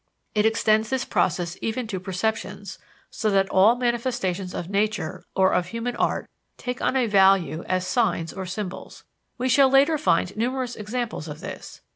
It 0.33 0.47
extends 0.47 0.89
this 0.89 1.05
process 1.05 1.59
even 1.61 1.85
to 1.85 1.99
perceptions, 1.99 2.79
so 3.11 3.29
that 3.29 3.47
all 3.51 3.75
manifestations 3.75 4.55
of 4.55 4.67
nature 4.67 5.23
or 5.35 5.53
of 5.53 5.67
human 5.67 5.95
art 5.95 6.27
take 6.57 6.81
on 6.81 6.95
a 6.95 7.05
value 7.05 7.63
as 7.67 7.85
signs 7.85 8.33
or 8.33 8.47
symbols. 8.47 9.03
We 9.37 9.47
shall 9.47 9.69
later 9.69 9.99
find 9.99 10.35
numerous 10.35 10.75
examples 10.75 11.27
of 11.27 11.39
this. 11.41 11.81